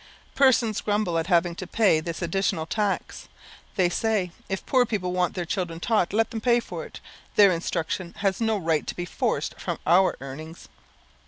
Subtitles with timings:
[0.33, 3.29] Persons grumble at having to pay this additional tax.
[3.75, 6.99] They say, "If poor people want their children taught, let them pay for it:
[7.35, 10.69] their instruction has no right to be forced from our earnings."